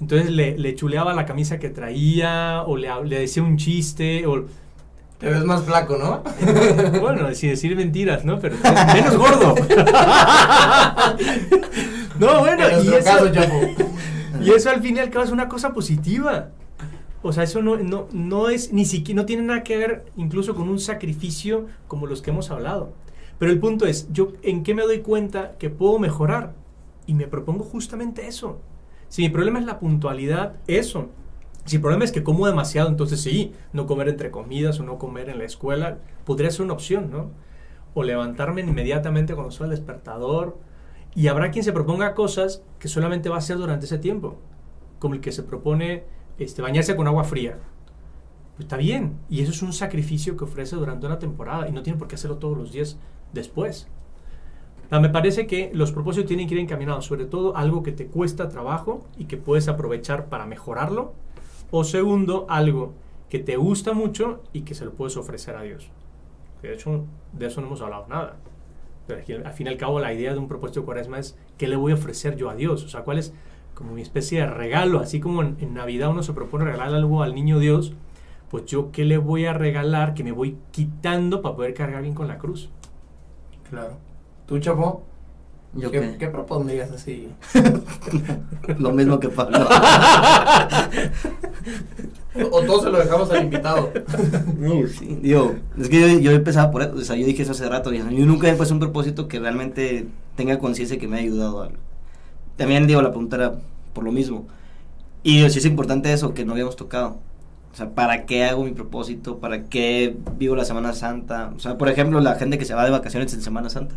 [0.00, 4.44] Entonces le, le chuleaba la camisa que traía, o le, le decía un chiste, o...
[5.18, 6.22] Te ves más flaco, ¿no?
[7.00, 8.40] bueno, sin decir mentiras, ¿no?
[8.40, 8.57] Pero
[8.92, 9.55] menos gordo.
[12.18, 13.31] no, bueno, En y eso, caso,
[14.42, 16.48] y eso al fin y al cabo es una cosa positiva.
[17.22, 20.57] O sea, eso no, no, no es ni siquiera, no tiene nada que ver incluso
[20.57, 22.92] con un sacrificio como los que hemos hablado.
[23.38, 26.55] Pero el punto es, yo en qué me doy cuenta que puedo mejorar
[27.07, 28.61] y me propongo justamente eso.
[29.12, 31.11] Si mi problema es la puntualidad, eso.
[31.66, 34.96] Si el problema es que como demasiado, entonces sí, no comer entre comidas o no
[34.96, 37.29] comer en la escuela podría ser una opción, ¿no?
[37.92, 40.57] O levantarme inmediatamente cuando suena el despertador.
[41.14, 44.38] Y habrá quien se proponga cosas que solamente va a hacer durante ese tiempo,
[44.98, 46.05] como el que se propone
[46.38, 47.59] este, bañarse con agua fría.
[48.59, 51.98] Está bien, y eso es un sacrificio que ofrece durante una temporada y no tiene
[51.98, 52.96] por qué hacerlo todos los días
[53.35, 53.88] después.
[55.00, 58.50] Me parece que los propósitos tienen que ir encaminados, sobre todo algo que te cuesta
[58.50, 61.14] trabajo y que puedes aprovechar para mejorarlo.
[61.70, 62.92] O segundo, algo
[63.31, 65.88] que te gusta mucho y que se lo puedes ofrecer a Dios.
[66.61, 68.37] De hecho, de eso no hemos hablado nada.
[69.07, 71.38] Pero aquí, al fin y al cabo, la idea de un propósito de cuaresma es
[71.57, 72.85] qué le voy a ofrecer yo a Dios.
[72.85, 73.33] O sea, cuál es
[73.74, 75.00] como mi especie de regalo.
[75.00, 77.94] Así como en, en Navidad uno se propone regalar algo al niño Dios,
[78.50, 82.14] pues yo qué le voy a regalar que me voy quitando para poder cargar bien
[82.14, 82.68] con la cruz.
[83.70, 84.12] Claro.
[84.52, 85.02] ¿Tú, Chapo?
[85.72, 86.16] Yo ¿Qué, qué?
[86.18, 87.30] qué propondrías así?
[88.78, 89.60] Lo mismo que Pablo.
[92.34, 93.90] O o todos se lo dejamos al invitado.
[94.58, 97.52] No, sí, digo, es que yo, yo empezaba por eso, o sea, yo dije eso
[97.52, 101.16] hace rato, yo yo nunca he puesto un propósito que realmente tenga conciencia que me
[101.16, 101.78] ha ayudado a algo.
[102.56, 103.54] También digo, la pregunta era
[103.94, 104.46] por lo mismo.
[105.22, 107.16] Y sí es importante eso que no habíamos tocado.
[107.72, 109.38] O sea, ¿para qué hago mi propósito?
[109.38, 111.54] ¿Para qué vivo la Semana Santa?
[111.56, 113.94] O sea, por ejemplo, la gente que se va de vacaciones en Semana Santa.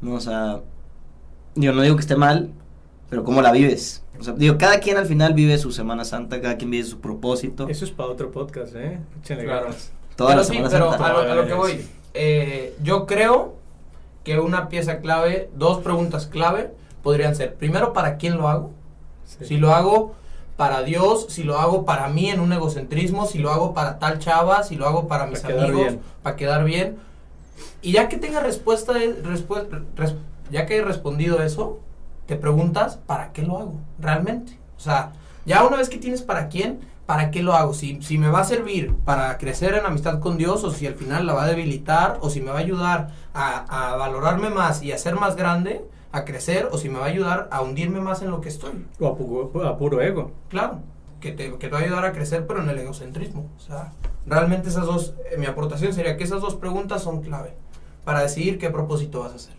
[0.00, 0.60] No, o sea,
[1.54, 2.50] yo no digo que esté mal,
[3.08, 4.02] pero ¿cómo la vives?
[4.18, 7.00] O sea, digo, cada quien al final vive su Semana Santa, cada quien vive su
[7.00, 7.68] propósito.
[7.68, 8.98] Eso es para otro podcast, ¿eh?
[9.22, 9.62] Échenle Claro.
[9.66, 9.92] ganas.
[10.16, 11.06] Toda pero la sí, Semana pero Santa.
[11.06, 11.86] a lo, a lo que voy.
[12.14, 13.54] eh, yo creo
[14.24, 18.70] que una pieza clave, dos preguntas clave podrían ser, primero, ¿para quién lo hago?
[19.24, 19.44] Sí.
[19.46, 20.14] Si lo hago
[20.58, 24.18] para Dios, si lo hago para mí en un egocentrismo, si lo hago para tal
[24.18, 26.00] chava, si lo hago para mis Para amigos, bien.
[26.22, 26.98] para quedar bien.
[27.82, 30.14] Y ya que tenga respuesta, respu- res-
[30.50, 31.80] ya que he respondido eso,
[32.26, 33.74] te preguntas, ¿para qué lo hago?
[33.98, 34.58] Realmente.
[34.76, 35.12] O sea,
[35.46, 37.72] ya una vez que tienes para quién, ¿para qué lo hago?
[37.74, 40.94] Si, si me va a servir para crecer en amistad con Dios, o si al
[40.94, 44.82] final la va a debilitar, o si me va a ayudar a, a valorarme más
[44.82, 48.00] y a ser más grande, a crecer, o si me va a ayudar a hundirme
[48.00, 48.84] más en lo que estoy.
[49.00, 50.32] O a puro ego.
[50.48, 50.80] Claro,
[51.20, 53.48] que te, que te va a ayudar a crecer, pero en el egocentrismo.
[53.56, 53.92] O sea,
[54.26, 57.54] realmente esas dos, eh, mi aportación sería que esas dos preguntas son clave
[58.10, 59.54] para decidir qué propósito vas a hacer.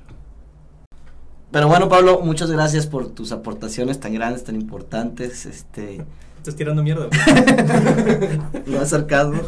[1.51, 5.45] Pero bueno, Pablo, muchas gracias por tus aportaciones tan grandes, tan importantes.
[5.45, 6.05] Este,
[6.37, 7.07] Estás tirando mierda.
[8.67, 9.41] no es sarcasmo.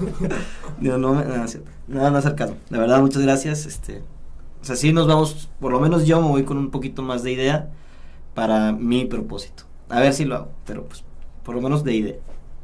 [0.79, 1.45] No, no, no
[1.89, 2.55] no, no es sarcasmo.
[2.69, 3.65] De verdad, muchas gracias.
[3.65, 4.03] Este,
[4.61, 7.23] o sea, sí nos vamos, por lo menos yo me voy con un poquito más
[7.23, 7.71] de idea
[8.33, 9.63] para mi propósito.
[9.89, 11.03] A ver si lo hago, pero pues
[11.43, 12.15] por lo menos de idea.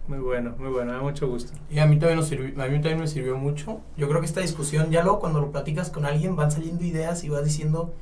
[0.10, 1.54] Muy bueno, muy bueno, me da mucho gusto.
[1.70, 3.80] Y a mí también, nos sirvió, a mí también me sirvió mucho.
[3.96, 7.24] Yo creo que esta discusión, ya luego cuando lo platicas con alguien, van saliendo ideas
[7.24, 7.94] y vas diciendo,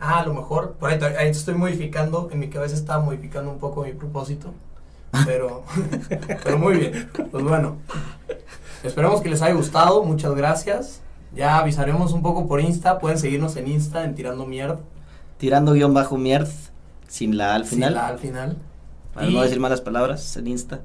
[0.00, 3.48] ah, a lo mejor, por ahí, te- ahí estoy modificando, en mi cabeza estaba modificando
[3.50, 4.52] un poco mi propósito,
[5.24, 5.62] pero,
[6.44, 7.08] pero muy bien.
[7.30, 7.76] Pues bueno,
[8.82, 11.00] esperamos que les haya gustado, muchas gracias.
[11.32, 14.80] Ya avisaremos un poco por Insta, pueden seguirnos en Insta en Tirando Mierda.
[15.38, 16.48] Tirando guion bajo mierd,
[17.06, 17.94] sin la al sin final.
[17.94, 18.56] la al final.
[19.14, 20.80] Para Y- no decir malas palabras en Insta.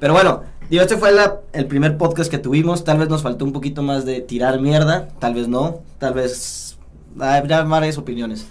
[0.00, 2.84] Pero bueno, digo, este fue la- el primer podcast que tuvimos.
[2.84, 6.76] Tal vez nos faltó un poquito más de tirar mierda, tal vez no, tal vez
[7.18, 8.46] habrá varias opiniones.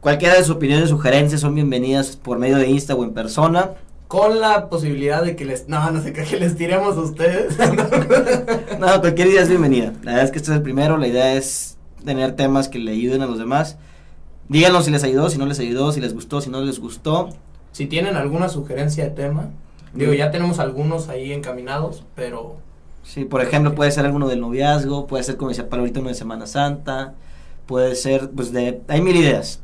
[0.00, 3.70] Cualquiera de sus opiniones, sugerencias son bienvenidas por medio de Insta o en persona.
[4.08, 7.56] Con la posibilidad de que les, no, no sé, que les tiremos a ustedes.
[8.78, 9.92] No, cualquier idea es bienvenida.
[10.02, 12.92] La verdad es que este es el primero, la idea es tener temas que le
[12.92, 13.78] ayuden a los demás.
[14.48, 17.30] díganos si les ayudó, si no les ayudó, si les gustó, si no les gustó.
[17.72, 19.48] Si tienen alguna sugerencia de tema,
[19.94, 22.56] digo, ya tenemos algunos ahí encaminados, pero
[23.02, 26.08] Sí, por ejemplo, puede ser alguno del noviazgo, puede ser como decía para ahorita uno
[26.08, 27.14] de Semana Santa,
[27.66, 29.60] puede ser, pues de, hay mil ideas.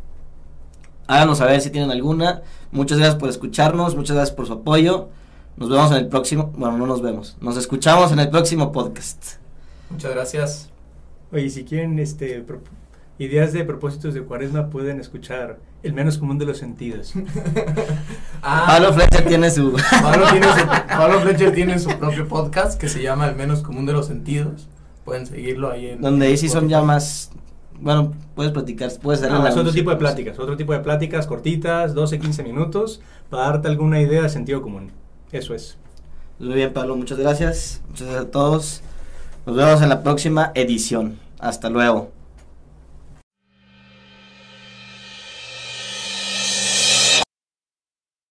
[1.07, 2.43] Háganos saber si tienen alguna.
[2.71, 5.09] Muchas gracias por escucharnos, muchas gracias por su apoyo.
[5.57, 9.37] Nos vemos en el próximo, bueno, no nos vemos, nos escuchamos en el próximo podcast.
[9.91, 10.71] muchas gracias.
[11.33, 12.61] Oye, si quieren este, pro-
[13.21, 17.13] ideas de propósitos de cuaresma, pueden escuchar El menos común de los sentidos.
[18.43, 19.73] Ah, Pablo Fletcher tiene su...
[20.03, 23.85] Pablo, tiene su- Pablo Fletcher tiene su propio podcast que se llama El menos común
[23.85, 24.67] de los sentidos.
[25.05, 26.01] Pueden seguirlo ahí en.
[26.01, 27.31] donde ahí sí son ya más...
[27.79, 31.27] Bueno, puedes platicar, puedes No, la es otro tipo de pláticas, otro tipo de pláticas
[31.27, 34.91] cortitas, 12, 15 minutos, para darte alguna idea de sentido común.
[35.33, 35.77] Eso es.
[36.39, 37.83] Muy bien, Pablo, muchas gracias.
[37.89, 38.83] Muchas gracias a todos.
[39.45, 41.19] Nos vemos en la próxima edición.
[41.39, 42.20] Hasta luego.